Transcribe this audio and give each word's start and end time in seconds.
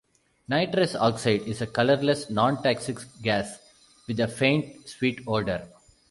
Nitrous 0.49 0.95
oxide 0.95 1.41
is 1.43 1.61
a 1.61 1.67
colourless, 1.67 2.27
non-toxic 2.31 2.97
gas 3.21 3.59
with 4.07 4.19
a 4.19 4.27
faint, 4.27 4.89
sweet 4.89 5.21
odour. 5.27 5.61